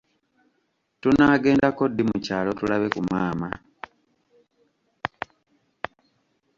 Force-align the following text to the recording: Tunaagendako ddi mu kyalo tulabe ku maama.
Tunaagendako 1.01 1.83
ddi 1.89 2.03
mu 2.09 2.15
kyalo 2.25 2.51
tulabe 2.59 2.87
ku 2.93 3.01
maama. 3.09 3.49